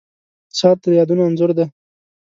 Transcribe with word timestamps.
•ساعت 0.59 0.79
د 0.83 0.85
یادونو 0.99 1.21
انځور 1.27 1.51
دی. 1.57 1.65